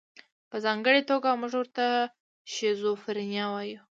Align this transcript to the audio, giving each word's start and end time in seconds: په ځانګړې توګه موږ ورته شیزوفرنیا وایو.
په 0.49 0.57
ځانګړې 0.65 1.01
توګه 1.11 1.29
موږ 1.41 1.53
ورته 1.57 1.85
شیزوفرنیا 2.53 3.45
وایو. 3.49 3.81